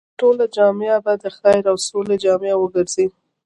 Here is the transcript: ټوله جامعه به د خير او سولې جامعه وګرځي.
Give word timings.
ټوله 0.19 0.45
جامعه 0.55 0.97
به 1.05 1.13
د 1.23 1.25
خير 1.37 1.63
او 1.71 1.77
سولې 1.87 2.15
جامعه 2.25 2.55
وګرځي. 2.59 3.07